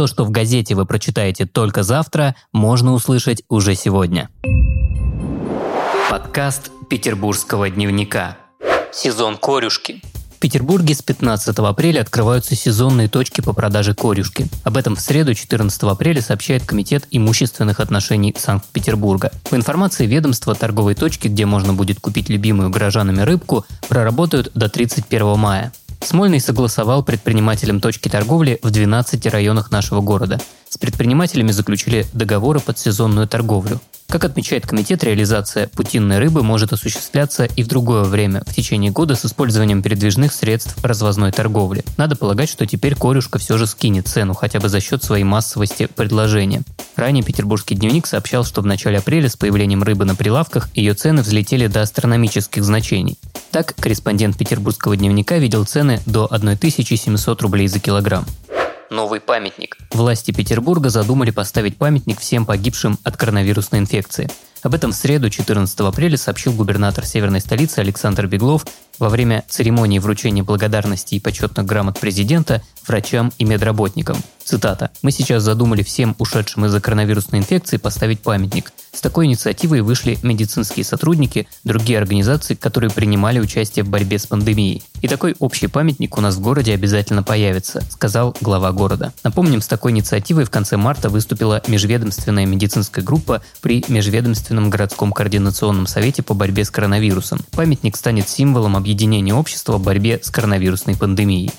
[0.00, 4.30] То, что в газете вы прочитаете только завтра, можно услышать уже сегодня.
[6.08, 8.38] Подкаст Петербургского дневника.
[8.94, 10.00] Сезон корюшки.
[10.34, 14.48] В Петербурге с 15 апреля открываются сезонные точки по продаже корюшки.
[14.64, 19.32] Об этом в среду 14 апреля сообщает Комитет имущественных отношений Санкт-Петербурга.
[19.50, 25.38] По информации ведомства, торговые точки, где можно будет купить любимую горожанами рыбку, проработают до 31
[25.38, 25.74] мая.
[26.02, 30.40] Смольный согласовал предпринимателям точки торговли в 12 районах нашего города.
[30.68, 33.80] С предпринимателями заключили договоры под сезонную торговлю.
[34.08, 39.14] Как отмечает комитет, реализация путинной рыбы может осуществляться и в другое время, в течение года
[39.14, 41.84] с использованием передвижных средств развозной торговли.
[41.96, 45.86] Надо полагать, что теперь корюшка все же скинет цену, хотя бы за счет своей массовости
[45.86, 46.62] предложения.
[46.96, 51.22] Ранее Петербургский дневник сообщал, что в начале апреля с появлением рыбы на прилавках ее цены
[51.22, 53.16] взлетели до астрономических значений.
[53.50, 58.24] Так, корреспондент Петербургского дневника видел цены до 1700 рублей за килограмм
[58.90, 59.78] новый памятник.
[59.92, 64.28] Власти Петербурга задумали поставить памятник всем погибшим от коронавирусной инфекции.
[64.62, 68.66] Об этом в среду 14 апреля сообщил губернатор северной столицы Александр Беглов
[68.98, 74.18] во время церемонии вручения благодарности и почетных грамот президента врачам и медработникам.
[74.50, 74.90] Цитата.
[75.02, 78.72] «Мы сейчас задумали всем ушедшим из-за коронавирусной инфекции поставить памятник.
[78.92, 84.82] С такой инициативой вышли медицинские сотрудники, другие организации, которые принимали участие в борьбе с пандемией.
[85.02, 89.12] И такой общий памятник у нас в городе обязательно появится», сказал глава города.
[89.22, 95.86] Напомним, с такой инициативой в конце марта выступила межведомственная медицинская группа при Межведомственном городском координационном
[95.86, 97.38] совете по борьбе с коронавирусом.
[97.52, 101.52] Памятник станет символом объединения общества в борьбе с коронавирусной пандемией.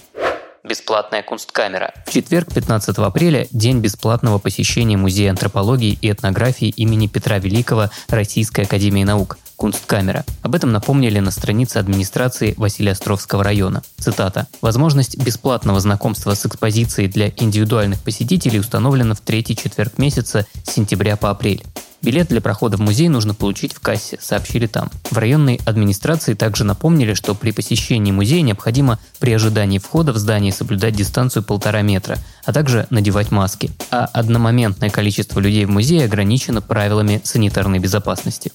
[0.72, 1.94] Бесплатная кунсткамера.
[2.06, 8.62] В четверг, 15 апреля, день бесплатного посещения Музея антропологии и этнографии имени Петра Великого Российской
[8.62, 9.38] Академии Наук.
[9.58, 10.24] Кунсткамера.
[10.42, 13.84] Об этом напомнили на странице администрации Василиостровского района.
[14.00, 14.48] Цитата.
[14.62, 21.18] «Возможность бесплатного знакомства с экспозицией для индивидуальных посетителей установлена в третий четверг месяца с сентября
[21.18, 21.64] по апрель.
[22.02, 24.90] Билет для прохода в музей нужно получить в кассе, сообщили там.
[25.12, 30.52] В районной администрации также напомнили, что при посещении музея необходимо при ожидании входа в здание
[30.52, 33.70] соблюдать дистанцию полтора метра, а также надевать маски.
[33.92, 38.52] А одномоментное количество людей в музее ограничено правилами санитарной безопасности.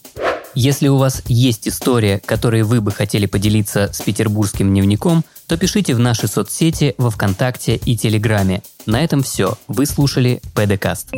[0.57, 5.95] Если у вас есть история, которой вы бы хотели поделиться с петербургским дневником, то пишите
[5.95, 8.63] в наши соцсети во Вконтакте и Телеграме.
[8.87, 9.59] На этом все.
[9.69, 11.11] Вы слушали ПДКаст.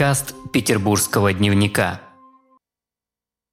[0.00, 2.00] Подкаст Петербургского дневника.